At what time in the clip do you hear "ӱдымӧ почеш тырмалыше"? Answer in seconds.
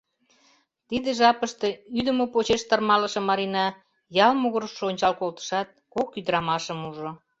1.99-3.21